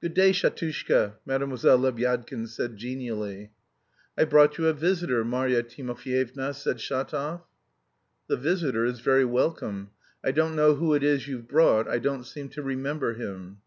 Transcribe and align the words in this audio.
"Good 0.00 0.14
day, 0.14 0.30
Shatushka!" 0.30 1.14
Mlle. 1.26 1.40
Lebyadkin 1.48 2.46
said 2.46 2.76
genially. 2.76 3.50
"I've 4.16 4.30
brought 4.30 4.56
you 4.56 4.68
a 4.68 4.72
visitor, 4.72 5.24
Marya 5.24 5.64
Timofyevna," 5.64 6.54
said 6.54 6.76
Shatov. 6.76 7.42
"The 8.28 8.36
visitor 8.36 8.84
is 8.84 9.00
very 9.00 9.24
welcome. 9.24 9.90
I 10.24 10.30
don't 10.30 10.54
know 10.54 10.76
who 10.76 10.94
it 10.94 11.02
is 11.02 11.26
you've 11.26 11.48
brought, 11.48 11.88
I 11.88 11.98
don't 11.98 12.22
seem 12.22 12.50
to 12.50 12.62
remember 12.62 13.14
him." 13.14 13.62